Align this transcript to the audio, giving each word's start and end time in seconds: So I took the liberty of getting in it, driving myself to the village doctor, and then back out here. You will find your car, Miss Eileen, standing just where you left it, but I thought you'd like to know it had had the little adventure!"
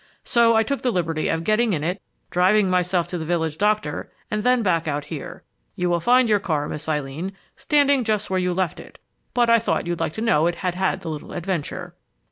So 0.23 0.55
I 0.55 0.63
took 0.63 0.81
the 0.81 0.89
liberty 0.89 1.29
of 1.29 1.43
getting 1.43 1.73
in 1.73 1.83
it, 1.83 2.01
driving 2.31 2.71
myself 2.71 3.07
to 3.09 3.19
the 3.19 3.23
village 3.23 3.59
doctor, 3.59 4.11
and 4.31 4.41
then 4.41 4.63
back 4.63 4.87
out 4.87 5.05
here. 5.05 5.43
You 5.75 5.91
will 5.91 5.99
find 5.99 6.27
your 6.27 6.39
car, 6.39 6.67
Miss 6.67 6.89
Eileen, 6.89 7.33
standing 7.55 8.03
just 8.03 8.27
where 8.27 8.39
you 8.39 8.51
left 8.51 8.79
it, 8.79 8.97
but 9.35 9.47
I 9.47 9.59
thought 9.59 9.85
you'd 9.85 9.99
like 9.99 10.13
to 10.13 10.21
know 10.21 10.47
it 10.47 10.55
had 10.55 10.73
had 10.73 11.01
the 11.01 11.09
little 11.11 11.33
adventure!" 11.33 11.93